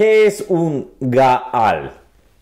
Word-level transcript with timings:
¿Qué 0.00 0.24
es 0.24 0.46
un 0.48 0.92
Gaal? 0.98 1.92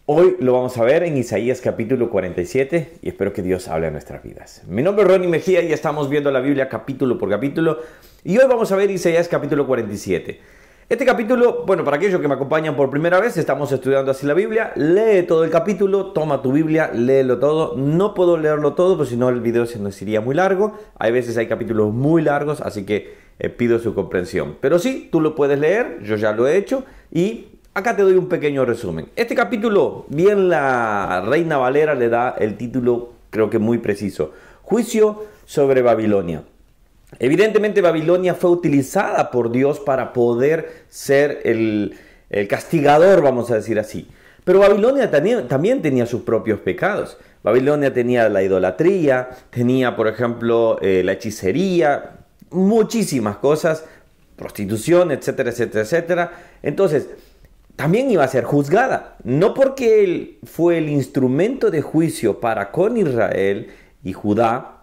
Hoy 0.06 0.36
lo 0.38 0.52
vamos 0.52 0.78
a 0.78 0.84
ver 0.84 1.02
en 1.02 1.16
Isaías 1.16 1.60
capítulo 1.60 2.08
47 2.08 2.98
y 3.02 3.08
espero 3.08 3.32
que 3.32 3.42
Dios 3.42 3.66
hable 3.66 3.88
a 3.88 3.90
nuestras 3.90 4.22
vidas. 4.22 4.62
Mi 4.68 4.80
nombre 4.80 5.04
es 5.04 5.10
Ronnie 5.10 5.26
Mejía 5.26 5.60
y 5.62 5.72
estamos 5.72 6.08
viendo 6.08 6.30
la 6.30 6.38
Biblia 6.38 6.68
capítulo 6.68 7.18
por 7.18 7.28
capítulo 7.28 7.80
y 8.22 8.38
hoy 8.38 8.44
vamos 8.48 8.70
a 8.70 8.76
ver 8.76 8.92
Isaías 8.92 9.26
capítulo 9.26 9.66
47. 9.66 10.40
Este 10.88 11.04
capítulo, 11.04 11.64
bueno, 11.66 11.82
para 11.82 11.96
aquellos 11.96 12.20
que 12.20 12.28
me 12.28 12.34
acompañan 12.34 12.76
por 12.76 12.90
primera 12.90 13.18
vez, 13.18 13.36
estamos 13.36 13.72
estudiando 13.72 14.12
así 14.12 14.24
la 14.24 14.34
Biblia, 14.34 14.70
lee 14.76 15.24
todo 15.26 15.42
el 15.42 15.50
capítulo, 15.50 16.12
toma 16.12 16.40
tu 16.40 16.52
Biblia, 16.52 16.92
léelo 16.94 17.40
todo. 17.40 17.76
No 17.76 18.14
puedo 18.14 18.38
leerlo 18.38 18.74
todo, 18.74 18.96
porque 18.96 19.10
si 19.10 19.16
no 19.16 19.28
el 19.30 19.40
video 19.40 19.66
se 19.66 19.80
nos 19.80 20.00
iría 20.00 20.20
muy 20.20 20.36
largo. 20.36 20.78
Hay 20.96 21.10
veces 21.10 21.36
hay 21.36 21.48
capítulos 21.48 21.92
muy 21.92 22.22
largos, 22.22 22.60
así 22.60 22.86
que 22.86 23.27
eh, 23.38 23.48
pido 23.48 23.78
su 23.78 23.94
comprensión. 23.94 24.56
Pero 24.60 24.78
sí, 24.78 25.08
tú 25.12 25.20
lo 25.20 25.34
puedes 25.34 25.58
leer, 25.58 26.00
yo 26.02 26.16
ya 26.16 26.32
lo 26.32 26.48
he 26.48 26.56
hecho 26.56 26.84
y 27.12 27.46
acá 27.74 27.94
te 27.94 28.02
doy 28.02 28.14
un 28.14 28.28
pequeño 28.28 28.64
resumen. 28.64 29.08
Este 29.16 29.34
capítulo, 29.34 30.06
bien 30.08 30.48
la 30.48 31.22
Reina 31.26 31.56
Valera 31.56 31.94
le 31.94 32.08
da 32.08 32.34
el 32.38 32.56
título, 32.56 33.12
creo 33.30 33.48
que 33.48 33.58
muy 33.58 33.78
preciso, 33.78 34.32
Juicio 34.62 35.24
sobre 35.46 35.82
Babilonia. 35.82 36.42
Evidentemente 37.18 37.80
Babilonia 37.80 38.34
fue 38.34 38.50
utilizada 38.50 39.30
por 39.30 39.50
Dios 39.50 39.80
para 39.80 40.12
poder 40.12 40.84
ser 40.88 41.40
el, 41.44 41.94
castigador, 42.48 43.22
vamos 43.22 43.50
a 43.50 43.54
decir 43.54 43.78
así. 43.78 44.08
Pero 44.44 44.58
Babilonia 44.58 45.10
también, 45.10 45.48
también, 45.48 45.80
tenía 45.80 46.04
sus 46.04 46.22
propios 46.22 46.60
pecados. 46.60 47.16
Babilonia 47.42 47.94
tenía 47.94 48.28
la 48.28 48.42
idolatría, 48.42 49.30
tenía, 49.50 49.96
por 49.96 50.08
ejemplo, 50.08 50.78
eh, 50.82 51.02
la 51.04 51.12
hechicería, 51.12 52.17
muchísimas 52.50 53.36
cosas, 53.36 53.84
prostitución, 54.36 55.10
etcétera, 55.10 55.50
etcétera, 55.50 55.82
etcétera. 55.82 56.32
Entonces, 56.62 57.08
también 57.76 58.10
iba 58.10 58.24
a 58.24 58.28
ser 58.28 58.44
juzgada, 58.44 59.16
no 59.22 59.54
porque 59.54 60.02
él 60.02 60.38
fue 60.44 60.78
el 60.78 60.88
instrumento 60.88 61.70
de 61.70 61.80
juicio 61.80 62.40
para 62.40 62.72
con 62.72 62.96
Israel 62.96 63.68
y 64.02 64.12
Judá, 64.12 64.78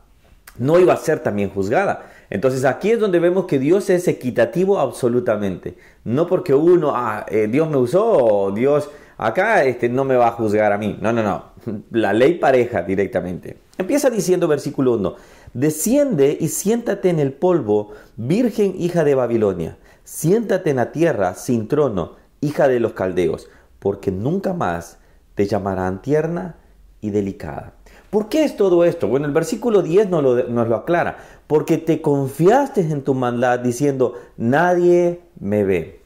no 0.58 0.80
iba 0.80 0.94
a 0.94 0.98
ser 0.98 1.20
también 1.20 1.50
juzgada. 1.50 2.12
Entonces 2.30 2.64
aquí 2.64 2.92
es 2.92 3.00
donde 3.00 3.20
vemos 3.20 3.46
que 3.46 3.60
Dios 3.60 3.90
es 3.90 4.08
equitativo 4.08 4.80
absolutamente. 4.80 5.76
No 6.06 6.26
porque 6.28 6.54
uno, 6.54 6.94
ah, 6.96 7.26
eh, 7.30 7.48
Dios 7.52 7.70
me 7.70 7.78
usó 7.78 8.52
Dios 8.56 8.90
acá 9.18 9.64
este, 9.64 9.90
no 9.90 10.04
me 10.04 10.16
va 10.16 10.28
a 10.28 10.32
juzgar 10.32 10.72
a 10.72 10.78
mí. 10.78 10.98
No, 11.02 11.14
no, 11.14 11.24
no. 11.24 11.55
La 11.92 12.14
ley 12.14 12.36
pareja 12.36 12.82
directamente. 12.82 13.58
Empieza 13.78 14.10
diciendo 14.10 14.48
versículo 14.48 14.94
1. 14.94 15.16
Desciende 15.54 16.38
y 16.40 16.48
siéntate 16.48 17.10
en 17.10 17.20
el 17.20 17.34
polvo, 17.34 17.92
virgen 18.16 18.76
hija 18.78 19.04
de 19.04 19.16
Babilonia. 19.16 19.78
Siéntate 20.04 20.70
en 20.70 20.78
la 20.78 20.92
tierra 20.92 21.34
sin 21.34 21.68
trono, 21.68 22.14
hija 22.42 22.68
de 22.68 22.80
los 22.80 22.94
caldeos, 22.94 23.50
porque 23.80 24.12
nunca 24.12 24.54
más 24.54 25.00
te 25.34 25.48
llamarán 25.48 26.02
tierna 26.02 26.56
y 27.02 27.10
delicada. 27.10 27.74
¿Por 28.10 28.30
qué 28.30 28.46
es 28.46 28.56
todo 28.56 28.86
esto? 28.86 29.08
Bueno, 29.08 29.26
el 29.26 29.34
versículo 29.34 29.82
10 29.82 30.10
nos 30.10 30.24
lo, 30.24 30.44
nos 30.48 30.68
lo 30.70 30.76
aclara. 30.76 31.18
Porque 31.48 31.78
te 31.78 32.02
confiaste 32.02 32.82
en 32.82 33.04
tu 33.04 33.14
maldad 33.14 33.60
diciendo, 33.60 34.14
nadie 34.38 35.22
me 35.40 35.64
ve. 35.64 36.05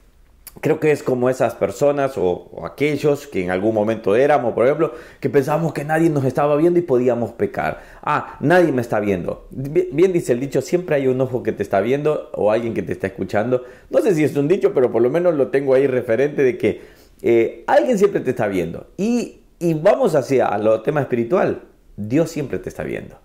Creo 0.61 0.79
que 0.79 0.91
es 0.91 1.03
como 1.03 1.29
esas 1.29 1.55
personas 1.55 2.17
o, 2.17 2.65
aquellos 2.65 3.27
que 3.27 3.43
en 3.43 3.49
algún 3.49 3.73
momento 3.73 4.15
éramos, 4.15 4.53
por 4.53 4.65
ejemplo, 4.65 4.93
que 5.21 5.29
pensábamos 5.29 5.73
que 5.73 5.85
nadie 5.85 6.09
nos 6.09 6.25
estaba 6.25 6.57
viendo 6.57 6.79
y 6.79 6.81
podíamos 6.81 7.31
pecar. 7.31 7.81
Ah, 8.01 8.35
nadie 8.41 8.71
me 8.73 8.81
está 8.81 8.99
viendo. 8.99 9.47
Bien, 9.51 10.11
dice 10.11 10.33
el 10.33 10.39
dicho, 10.41 10.61
siempre 10.61 10.97
hay 10.97 11.07
un 11.07 11.21
ojo 11.21 11.43
que 11.43 11.53
te 11.53 11.63
está 11.63 11.79
viendo 11.79 12.29
o 12.33 12.51
alguien 12.51 12.73
que 12.73 12.81
te 12.81 12.91
está 12.91 13.07
escuchando. 13.07 13.63
No 13.89 14.01
sé 14.01 14.13
si 14.15 14.23
es 14.23 14.35
un 14.35 14.49
dicho, 14.49 14.73
pero 14.73 14.91
por 14.91 15.01
lo 15.01 15.09
menos 15.09 15.35
lo 15.35 15.47
tengo 15.47 15.75
ahí 15.75 15.87
referente 15.87 16.43
de 16.43 16.57
que 16.57 16.81
eh, 17.21 17.63
alguien 17.67 17.97
siempre 17.97 18.19
te 18.19 18.31
está 18.31 18.47
viendo. 18.47 18.87
Y, 18.97 19.43
y 19.59 19.75
vamos 19.75 20.15
hacia 20.15 20.57
lo 20.57 20.81
tema 20.81 20.99
espiritual. 20.99 21.61
Dios 21.95 22.31
siempre 22.31 22.59
te 22.59 22.67
está 22.67 22.83
viendo. 22.83 23.17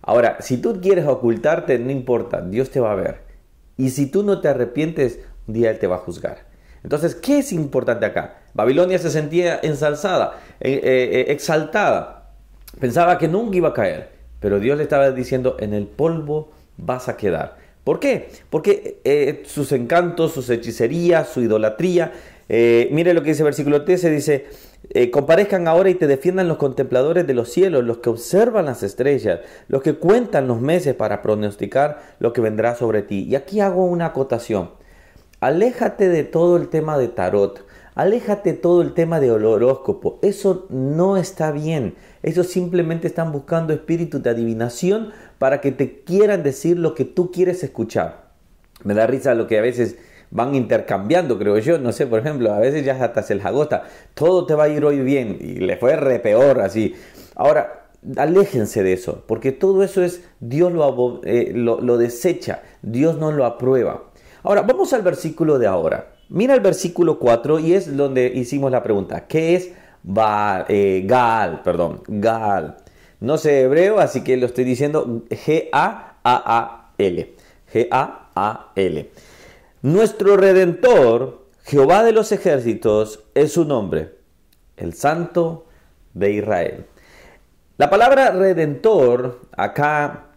Ahora, 0.00 0.38
si 0.40 0.56
tú 0.56 0.80
quieres 0.80 1.06
ocultarte, 1.06 1.78
no 1.78 1.90
importa, 1.90 2.40
Dios 2.40 2.70
te 2.70 2.80
va 2.80 2.92
a 2.92 2.96
ver. 2.96 3.18
Y 3.76 3.90
si 3.90 4.06
tú 4.06 4.22
no 4.22 4.40
te 4.40 4.48
arrepientes, 4.48 5.20
un 5.46 5.54
día 5.54 5.70
Él 5.70 5.78
te 5.78 5.86
va 5.86 5.96
a 5.96 5.98
juzgar. 5.98 6.49
Entonces, 6.82 7.14
¿qué 7.14 7.38
es 7.38 7.52
importante 7.52 8.06
acá? 8.06 8.38
Babilonia 8.54 8.98
se 8.98 9.10
sentía 9.10 9.60
ensalzada, 9.62 10.40
eh, 10.60 10.80
eh, 10.82 11.24
exaltada. 11.28 12.32
Pensaba 12.78 13.18
que 13.18 13.28
nunca 13.28 13.56
iba 13.56 13.68
a 13.68 13.74
caer. 13.74 14.10
Pero 14.40 14.58
Dios 14.58 14.78
le 14.78 14.84
estaba 14.84 15.10
diciendo, 15.10 15.56
en 15.60 15.74
el 15.74 15.86
polvo 15.86 16.50
vas 16.78 17.08
a 17.08 17.16
quedar. 17.16 17.56
¿Por 17.84 18.00
qué? 18.00 18.30
Porque 18.48 19.00
eh, 19.04 19.42
sus 19.46 19.72
encantos, 19.72 20.32
sus 20.32 20.48
hechicerías, 20.48 21.28
su 21.28 21.42
idolatría. 21.42 22.12
mire 22.48 23.12
lo 23.12 23.22
que 23.22 23.30
dice 23.30 23.42
el 23.42 23.46
versículo 23.46 23.84
13, 23.84 24.10
dice, 24.10 24.46
comparezcan 25.12 25.68
ahora 25.68 25.90
y 25.90 25.94
te 25.94 26.06
defiendan 26.06 26.48
los 26.48 26.56
contempladores 26.56 27.26
de 27.26 27.34
los 27.34 27.50
cielos, 27.50 27.84
los 27.84 27.98
que 27.98 28.08
observan 28.08 28.64
las 28.64 28.82
estrellas, 28.82 29.40
los 29.68 29.82
que 29.82 29.94
cuentan 29.94 30.48
los 30.48 30.60
meses 30.60 30.94
para 30.94 31.20
pronosticar 31.20 32.00
lo 32.18 32.32
que 32.32 32.40
vendrá 32.40 32.74
sobre 32.74 33.02
ti. 33.02 33.26
Y 33.28 33.34
aquí 33.34 33.60
hago 33.60 33.84
una 33.84 34.06
acotación. 34.06 34.70
Aléjate 35.40 36.10
de 36.10 36.22
todo 36.22 36.58
el 36.58 36.68
tema 36.68 36.98
de 36.98 37.08
tarot. 37.08 37.64
Aléjate 37.94 38.52
todo 38.52 38.82
el 38.82 38.92
tema 38.92 39.20
de 39.20 39.30
horóscopo. 39.30 40.18
Eso 40.20 40.66
no 40.68 41.16
está 41.16 41.50
bien. 41.50 41.94
Eso 42.22 42.44
simplemente 42.44 43.06
están 43.06 43.32
buscando 43.32 43.72
espíritus 43.72 44.22
de 44.22 44.28
adivinación 44.28 45.12
para 45.38 45.62
que 45.62 45.72
te 45.72 46.02
quieran 46.02 46.42
decir 46.42 46.78
lo 46.78 46.94
que 46.94 47.06
tú 47.06 47.32
quieres 47.32 47.64
escuchar. 47.64 48.28
Me 48.84 48.92
da 48.92 49.06
risa 49.06 49.34
lo 49.34 49.46
que 49.46 49.58
a 49.58 49.62
veces 49.62 49.96
van 50.30 50.54
intercambiando, 50.54 51.38
creo 51.38 51.56
yo. 51.56 51.78
No 51.78 51.92
sé, 51.92 52.06
por 52.06 52.20
ejemplo, 52.20 52.52
a 52.52 52.58
veces 52.58 52.84
ya 52.84 53.02
hasta 53.02 53.22
se 53.22 53.32
el 53.32 53.40
jagota. 53.40 53.84
Todo 54.12 54.44
te 54.44 54.54
va 54.54 54.64
a 54.64 54.68
ir 54.68 54.84
hoy 54.84 55.00
bien 55.00 55.38
y 55.40 55.54
le 55.54 55.78
fue 55.78 55.96
re 55.96 56.18
peor 56.18 56.60
así. 56.60 56.94
Ahora, 57.34 57.88
aléjense 58.18 58.82
de 58.82 58.92
eso, 58.92 59.24
porque 59.26 59.52
todo 59.52 59.84
eso 59.84 60.02
es, 60.04 60.22
Dios 60.40 60.70
lo, 60.70 61.22
eh, 61.24 61.52
lo 61.54 61.96
desecha, 61.96 62.60
Dios 62.82 63.16
no 63.16 63.32
lo 63.32 63.46
aprueba. 63.46 64.09
Ahora, 64.42 64.62
vamos 64.62 64.92
al 64.92 65.02
versículo 65.02 65.58
de 65.58 65.66
ahora. 65.66 66.14
Mira 66.30 66.54
el 66.54 66.60
versículo 66.60 67.18
4 67.18 67.58
y 67.58 67.74
es 67.74 67.96
donde 67.96 68.26
hicimos 68.26 68.70
la 68.70 68.82
pregunta. 68.82 69.26
¿Qué 69.26 69.54
es 69.54 69.72
eh, 70.68 71.04
Gal? 71.06 71.62
Perdón, 71.62 72.02
Gal. 72.06 72.76
No 73.20 73.36
sé 73.36 73.62
hebreo, 73.62 73.98
así 73.98 74.24
que 74.24 74.36
lo 74.36 74.46
estoy 74.46 74.64
diciendo 74.64 75.24
G-A-A-A-L. 75.28 77.34
G-A-A-L. 77.72 79.10
Nuestro 79.82 80.36
redentor, 80.36 81.46
Jehová 81.64 82.02
de 82.02 82.12
los 82.12 82.32
ejércitos, 82.32 83.24
es 83.34 83.52
su 83.52 83.66
nombre, 83.66 84.14
el 84.76 84.94
Santo 84.94 85.66
de 86.14 86.32
Israel. 86.32 86.86
La 87.76 87.90
palabra 87.90 88.30
redentor 88.30 89.40
acá 89.56 90.29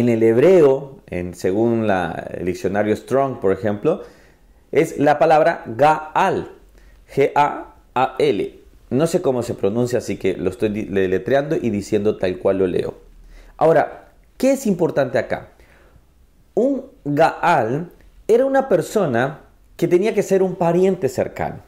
en 0.00 0.08
el 0.08 0.22
hebreo, 0.22 0.98
según 1.32 1.88
el 1.88 2.44
diccionario 2.44 2.94
Strong, 2.94 3.40
por 3.40 3.52
ejemplo, 3.52 4.02
es 4.72 4.98
la 4.98 5.18
palabra 5.18 5.64
Gaal. 5.66 6.52
G-A-A-L. 7.14 8.60
No 8.90 9.06
sé 9.06 9.22
cómo 9.22 9.42
se 9.42 9.54
pronuncia, 9.54 9.98
así 9.98 10.16
que 10.16 10.36
lo 10.36 10.50
estoy 10.50 10.68
deletreando 10.68 11.56
y 11.56 11.70
diciendo 11.70 12.16
tal 12.16 12.38
cual 12.38 12.58
lo 12.58 12.66
leo. 12.66 12.94
Ahora, 13.56 14.08
¿qué 14.36 14.52
es 14.52 14.66
importante 14.66 15.18
acá? 15.18 15.48
Un 16.54 16.86
Gaal 17.04 17.90
era 18.26 18.44
una 18.44 18.68
persona 18.68 19.40
que 19.76 19.88
tenía 19.88 20.14
que 20.14 20.22
ser 20.22 20.42
un 20.42 20.56
pariente 20.56 21.08
cercano. 21.08 21.60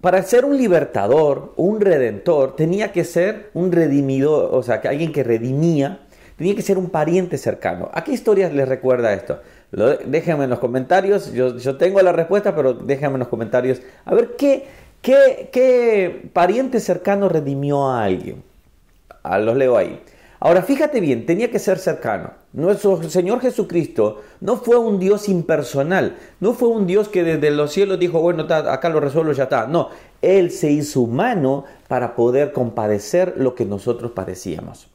Para 0.00 0.22
ser 0.22 0.44
un 0.44 0.56
libertador, 0.58 1.54
un 1.56 1.80
redentor, 1.80 2.56
tenía 2.56 2.92
que 2.92 3.04
ser 3.04 3.50
un 3.54 3.72
redimidor, 3.72 4.54
o 4.54 4.62
sea, 4.62 4.82
alguien 4.84 5.12
que 5.12 5.24
redimía 5.24 6.05
Tenía 6.36 6.54
que 6.54 6.62
ser 6.62 6.76
un 6.76 6.90
pariente 6.90 7.38
cercano. 7.38 7.90
¿A 7.92 8.04
qué 8.04 8.12
historias 8.12 8.52
les 8.52 8.68
recuerda 8.68 9.12
esto? 9.12 9.40
déjenme 10.06 10.44
en 10.44 10.50
los 10.50 10.58
comentarios. 10.58 11.32
Yo, 11.32 11.76
tengo 11.76 12.00
la 12.00 12.12
respuesta, 12.12 12.54
pero 12.54 12.72
déjenme 12.72 13.14
en 13.14 13.20
los 13.20 13.28
comentarios. 13.28 13.80
A 14.04 14.14
ver, 14.14 14.36
¿qué, 14.36 14.66
qué, 15.02 15.48
qué 15.52 16.30
pariente 16.32 16.80
cercano 16.80 17.28
redimió 17.28 17.88
a 17.88 18.04
alguien? 18.04 18.42
Ah, 19.22 19.38
los 19.38 19.56
leo 19.56 19.76
ahí. 19.76 20.00
Ahora, 20.38 20.62
fíjate 20.62 21.00
bien, 21.00 21.26
tenía 21.26 21.50
que 21.50 21.58
ser 21.58 21.78
cercano. 21.78 22.30
Nuestro 22.52 23.02
Señor 23.08 23.40
Jesucristo 23.40 24.22
no 24.40 24.56
fue 24.56 24.76
un 24.78 24.98
Dios 24.98 25.28
impersonal, 25.28 26.16
no 26.40 26.52
fue 26.52 26.68
un 26.68 26.86
Dios 26.86 27.08
que 27.08 27.24
desde 27.24 27.50
los 27.50 27.72
cielos 27.72 27.98
dijo, 27.98 28.20
bueno, 28.20 28.44
acá 28.44 28.88
lo 28.88 29.00
resuelvo, 29.00 29.32
ya 29.32 29.44
está. 29.44 29.66
No, 29.66 29.88
Él 30.20 30.50
se 30.50 30.70
hizo 30.70 31.00
humano 31.00 31.64
para 31.88 32.14
poder 32.14 32.52
compadecer 32.52 33.34
lo 33.36 33.54
que 33.54 33.64
nosotros 33.64 34.12
padecíamos. 34.12 34.88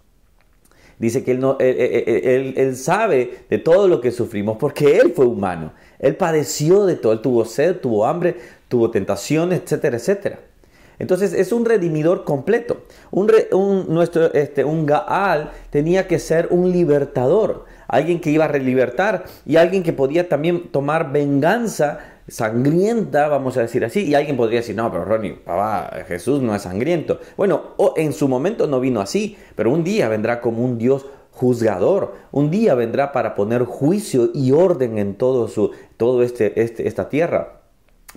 Dice 1.02 1.24
que 1.24 1.32
él, 1.32 1.40
no, 1.40 1.58
él, 1.60 2.76
sabe 2.76 3.40
de 3.50 3.58
todo 3.58 3.88
lo 3.88 4.00
que 4.02 4.12
sufrimos 4.12 4.58
porque 4.58 5.00
Él 5.00 5.14
fue 5.16 5.26
humano. 5.26 5.74
Él 5.98 6.16
padeció 6.16 6.86
de 6.86 6.96
todo. 6.96 7.14
Él 7.14 7.22
tuvo 7.22 7.44
sed, 7.44 7.78
tuvo 7.78 8.06
hambre, 8.06 8.36
tuvo 8.68 8.92
tentaciones, 8.92 9.62
etcétera, 9.64 9.98
etcétera. 9.98 10.40
Entonces 11.00 11.34
es 11.34 11.52
un 11.52 11.66
redimidor 11.66 12.24
completo. 12.24 12.84
Un, 13.10 13.32
nuestro, 13.90 14.32
este, 14.34 14.64
un 14.64 14.86
Gaal 14.86 15.50
tenía 15.72 16.08
que 16.08 16.20
ser 16.20 16.50
un 16.52 16.72
libertador, 16.72 17.66
alguien 17.88 18.22
que 18.22 18.30
iba 18.30 18.46
a 18.46 18.48
relibertar 18.48 19.26
y 19.44 19.56
alguien 19.56 19.82
que 19.82 19.94
podía 19.94 20.30
también 20.30 20.70
tomar 20.70 21.12
venganza 21.12 21.98
sangrienta, 22.32 23.28
vamos 23.28 23.58
a 23.58 23.62
decir 23.62 23.84
así, 23.84 24.06
y 24.06 24.16
alguien 24.16 24.38
podría 24.38 24.62
decir, 24.62 24.76
no, 24.76 24.90
pero 24.90 25.04
Ronnie, 25.04 25.34
papá, 25.34 25.92
Jesús 26.08 26.42
no 26.42 26.56
es 26.56 26.62
sangriento. 26.62 27.20
Bueno, 27.36 27.76
en 27.98 28.14
su 28.14 28.28
momento 28.28 28.68
no 28.68 28.80
vino 28.80 29.02
así, 29.02 29.38
pero 29.56 29.72
un 29.72 29.84
día 29.84 30.08
vendrá 30.08 30.40
como 30.40 30.64
un 30.64 30.78
Dios 30.78 31.06
juzgador. 31.32 32.14
Un 32.32 32.50
día 32.50 32.74
vendrá 32.76 33.12
para 33.12 33.36
poner 33.36 33.66
juicio 33.66 34.30
y 34.34 34.52
orden 34.52 34.98
en 34.98 35.16
todo 35.16 35.48
su 35.48 35.72
todo 35.98 36.24
este, 36.24 36.62
este 36.62 36.88
esta 36.88 37.10
tierra 37.10 37.62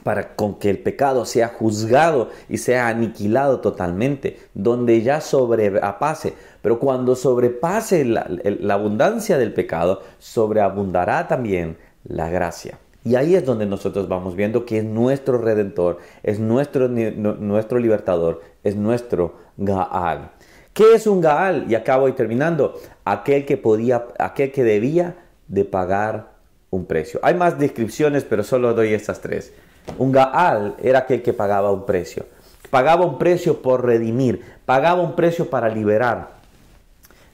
para 0.02 0.34
con 0.34 0.56
que 0.58 0.70
el 0.70 0.78
pecado 0.78 1.24
sea 1.24 1.48
juzgado 1.48 2.30
y 2.48 2.58
sea 2.58 2.88
aniquilado 2.88 3.60
totalmente, 3.60 4.38
donde 4.52 5.02
ya 5.02 5.20
sobrepase. 5.20 6.34
Pero 6.62 6.80
cuando 6.80 7.14
sobrepase 7.14 8.04
la 8.04 8.74
abundancia 8.74 9.38
del 9.38 9.54
pecado, 9.54 10.02
sobreabundará 10.18 11.28
también 11.28 11.76
la 12.02 12.28
gracia. 12.28 12.78
Y 13.04 13.16
ahí 13.16 13.34
es 13.34 13.44
donde 13.44 13.66
nosotros 13.66 14.08
vamos 14.08 14.34
viendo 14.34 14.64
que 14.64 14.78
es 14.78 14.84
nuestro 14.84 15.36
redentor, 15.36 15.98
es 16.22 16.40
nuestro, 16.40 16.88
nuestro 16.88 17.78
libertador, 17.78 18.40
es 18.62 18.76
nuestro 18.76 19.34
Gaal. 19.58 20.30
¿Qué 20.72 20.94
es 20.94 21.06
un 21.06 21.20
Gaal? 21.20 21.66
Y 21.68 21.74
acá 21.74 21.98
voy 21.98 22.12
terminando. 22.12 22.80
Aquel 23.04 23.44
que 23.44 23.58
podía, 23.58 24.06
aquel 24.18 24.50
que 24.52 24.64
debía 24.64 25.16
de 25.48 25.66
pagar 25.66 26.32
un 26.70 26.86
precio. 26.86 27.20
Hay 27.22 27.34
más 27.34 27.58
descripciones, 27.58 28.24
pero 28.24 28.42
solo 28.42 28.72
doy 28.72 28.94
estas 28.94 29.20
tres. 29.20 29.52
Un 29.98 30.10
Gaal 30.10 30.74
era 30.82 31.00
aquel 31.00 31.22
que 31.22 31.34
pagaba 31.34 31.70
un 31.70 31.84
precio. 31.84 32.24
Pagaba 32.70 33.04
un 33.04 33.18
precio 33.18 33.60
por 33.60 33.84
redimir, 33.84 34.40
pagaba 34.64 35.02
un 35.02 35.14
precio 35.14 35.50
para 35.50 35.68
liberar. 35.68 36.30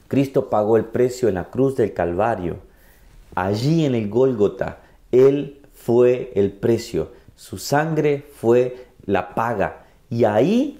Cristo 0.09 0.49
pagó 0.49 0.75
el 0.75 0.83
precio 0.83 1.29
en 1.29 1.35
la 1.35 1.45
cruz 1.45 1.77
del 1.77 1.93
Calvario. 1.93 2.57
Allí 3.33 3.85
en 3.85 3.95
el 3.95 4.09
Gólgota, 4.09 4.79
Él 5.13 5.60
fue 5.83 6.31
el 6.35 6.51
precio. 6.51 7.11
Su 7.35 7.57
sangre 7.57 8.25
fue 8.35 8.87
la 9.05 9.33
paga. 9.33 9.85
Y 10.09 10.25
ahí 10.25 10.79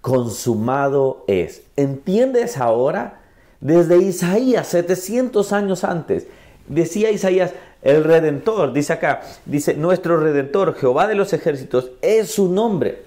consumado 0.00 1.24
es. 1.26 1.62
¿Entiendes 1.76 2.58
ahora? 2.58 3.20
Desde 3.60 3.98
Isaías, 3.98 4.68
700 4.68 5.52
años 5.52 5.82
antes, 5.82 6.26
decía 6.68 7.10
Isaías, 7.10 7.52
el 7.82 8.04
redentor, 8.04 8.72
dice 8.72 8.92
acá, 8.92 9.22
dice, 9.46 9.74
nuestro 9.74 10.18
redentor, 10.18 10.74
Jehová 10.74 11.08
de 11.08 11.14
los 11.14 11.32
ejércitos, 11.32 11.90
es 12.02 12.30
su 12.30 12.52
nombre. 12.52 13.02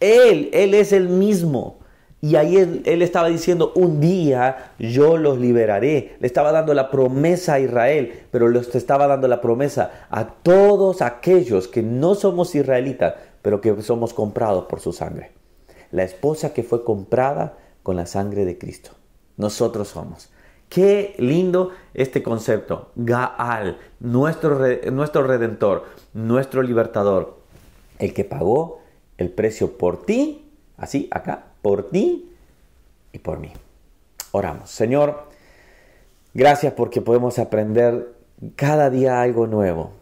Él, 0.00 0.50
Él 0.52 0.74
es 0.74 0.92
el 0.92 1.08
mismo. 1.08 1.78
Y 2.24 2.36
ahí 2.36 2.56
él, 2.56 3.02
estaba 3.02 3.26
diciendo, 3.28 3.72
un 3.74 3.98
día 4.00 4.74
yo 4.78 5.16
los 5.16 5.38
liberaré. 5.38 6.14
Le 6.20 6.26
estaba 6.28 6.52
dando 6.52 6.72
la 6.72 6.88
promesa 6.88 7.54
a 7.54 7.60
Israel, 7.60 8.26
pero 8.30 8.48
le 8.48 8.60
estaba 8.60 9.08
dando 9.08 9.26
la 9.26 9.40
promesa 9.40 10.06
a 10.08 10.28
todos 10.28 11.02
aquellos 11.02 11.66
que 11.66 11.82
no 11.82 12.14
somos 12.14 12.54
israelitas, 12.54 13.14
pero 13.42 13.60
que 13.60 13.82
somos 13.82 14.14
comprados 14.14 14.66
por 14.66 14.78
su 14.78 14.92
sangre. 14.92 15.32
La 15.90 16.04
esposa 16.04 16.54
que 16.54 16.62
fue 16.62 16.84
comprada 16.84 17.58
con 17.82 17.96
la 17.96 18.06
sangre 18.06 18.44
de 18.44 18.56
Cristo. 18.56 18.92
Nosotros 19.36 19.88
somos. 19.88 20.30
Qué 20.68 21.16
lindo 21.18 21.70
este 21.92 22.22
concepto. 22.22 22.92
Gaal, 22.94 23.78
nuestro, 23.98 24.60
nuestro 24.92 25.24
redentor, 25.24 25.86
nuestro 26.12 26.62
libertador, 26.62 27.40
el 27.98 28.14
que 28.14 28.24
pagó 28.24 28.78
el 29.18 29.28
precio 29.30 29.76
por 29.76 30.06
ti, 30.06 30.52
así 30.76 31.08
acá, 31.10 31.51
por 31.62 31.90
ti 31.90 32.30
y 33.12 33.18
por 33.18 33.38
mí. 33.38 33.52
Oramos. 34.32 34.70
Señor, 34.70 35.28
gracias 36.34 36.74
porque 36.74 37.00
podemos 37.00 37.38
aprender 37.38 38.14
cada 38.56 38.90
día 38.90 39.22
algo 39.22 39.46
nuevo. 39.46 39.92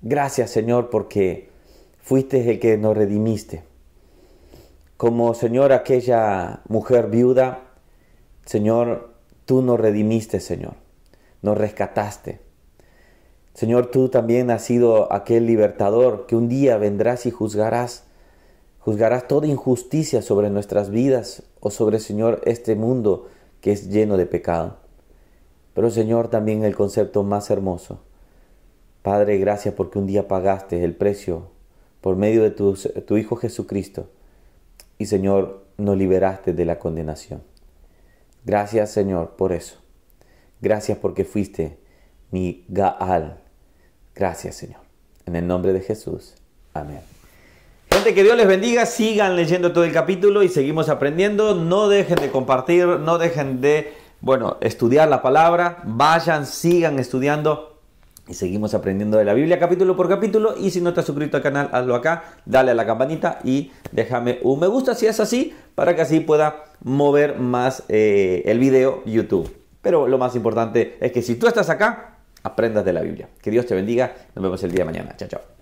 Gracias, 0.00 0.50
Señor, 0.50 0.90
porque 0.90 1.50
fuiste 2.00 2.50
el 2.50 2.58
que 2.58 2.76
nos 2.76 2.96
redimiste. 2.96 3.62
Como, 4.96 5.34
Señor, 5.34 5.72
aquella 5.72 6.60
mujer 6.68 7.08
viuda, 7.08 7.60
Señor, 8.44 9.12
Tú 9.44 9.62
nos 9.62 9.78
redimiste, 9.78 10.40
Señor. 10.40 10.74
Nos 11.42 11.58
rescataste. 11.58 12.40
Señor, 13.54 13.90
tú 13.90 14.08
también 14.08 14.50
has 14.50 14.62
sido 14.62 15.12
aquel 15.12 15.46
libertador 15.46 16.26
que 16.26 16.36
un 16.36 16.48
día 16.48 16.76
vendrás 16.78 17.26
y 17.26 17.30
juzgarás. 17.30 18.04
Juzgarás 18.84 19.28
toda 19.28 19.46
injusticia 19.46 20.22
sobre 20.22 20.50
nuestras 20.50 20.90
vidas 20.90 21.44
o 21.60 21.70
sobre, 21.70 22.00
Señor, 22.00 22.40
este 22.44 22.74
mundo 22.74 23.28
que 23.60 23.72
es 23.72 23.88
lleno 23.88 24.16
de 24.16 24.26
pecado. 24.26 24.76
Pero, 25.74 25.90
Señor, 25.90 26.28
también 26.28 26.64
el 26.64 26.74
concepto 26.74 27.22
más 27.22 27.50
hermoso. 27.50 28.00
Padre, 29.02 29.38
gracias 29.38 29.74
porque 29.74 29.98
un 29.98 30.06
día 30.06 30.28
pagaste 30.28 30.84
el 30.84 30.94
precio 30.94 31.48
por 32.00 32.16
medio 32.16 32.42
de 32.42 32.50
tu, 32.50 32.74
tu 32.74 33.16
Hijo 33.16 33.36
Jesucristo. 33.36 34.08
Y, 34.98 35.06
Señor, 35.06 35.64
nos 35.78 35.96
liberaste 35.96 36.52
de 36.52 36.64
la 36.64 36.78
condenación. 36.78 37.42
Gracias 38.44 38.90
Señor 38.90 39.36
por 39.36 39.52
eso. 39.52 39.76
Gracias 40.60 40.98
porque 40.98 41.24
fuiste 41.24 41.78
mi 42.30 42.64
Gaal. 42.68 43.40
Gracias 44.14 44.56
Señor. 44.56 44.80
En 45.26 45.36
el 45.36 45.46
nombre 45.46 45.72
de 45.72 45.80
Jesús. 45.80 46.34
Amén. 46.74 47.21
Que 48.04 48.24
Dios 48.24 48.36
les 48.36 48.48
bendiga. 48.48 48.84
Sigan 48.84 49.36
leyendo 49.36 49.72
todo 49.72 49.84
el 49.84 49.92
capítulo 49.92 50.42
y 50.42 50.48
seguimos 50.48 50.88
aprendiendo. 50.88 51.54
No 51.54 51.88
dejen 51.88 52.16
de 52.16 52.30
compartir, 52.30 52.84
no 52.84 53.16
dejen 53.16 53.60
de, 53.60 53.94
bueno, 54.20 54.58
estudiar 54.60 55.08
la 55.08 55.22
palabra. 55.22 55.78
Vayan, 55.84 56.44
sigan 56.44 56.98
estudiando 56.98 57.78
y 58.26 58.34
seguimos 58.34 58.74
aprendiendo 58.74 59.18
de 59.18 59.24
la 59.24 59.34
Biblia 59.34 59.60
capítulo 59.60 59.96
por 59.96 60.08
capítulo. 60.08 60.56
Y 60.58 60.72
si 60.72 60.80
no 60.80 60.92
te 60.92 61.00
has 61.00 61.06
suscrito 61.06 61.36
al 61.36 61.44
canal, 61.44 61.70
hazlo 61.72 61.94
acá, 61.94 62.24
dale 62.44 62.72
a 62.72 62.74
la 62.74 62.84
campanita 62.84 63.38
y 63.44 63.70
déjame 63.92 64.40
un 64.42 64.58
me 64.58 64.66
gusta 64.66 64.96
si 64.96 65.06
es 65.06 65.20
así, 65.20 65.54
para 65.76 65.94
que 65.94 66.02
así 66.02 66.18
pueda 66.18 66.64
mover 66.82 67.38
más 67.38 67.84
eh, 67.88 68.42
el 68.46 68.58
video 68.58 69.02
YouTube. 69.06 69.48
Pero 69.80 70.08
lo 70.08 70.18
más 70.18 70.34
importante 70.34 70.98
es 71.00 71.12
que 71.12 71.22
si 71.22 71.36
tú 71.36 71.46
estás 71.46 71.70
acá, 71.70 72.18
aprendas 72.42 72.84
de 72.84 72.92
la 72.92 73.00
Biblia. 73.00 73.28
Que 73.40 73.52
Dios 73.52 73.64
te 73.64 73.76
bendiga. 73.76 74.12
Nos 74.34 74.42
vemos 74.42 74.62
el 74.64 74.72
día 74.72 74.80
de 74.80 74.86
mañana. 74.86 75.16
Chao, 75.16 75.28
chao. 75.28 75.61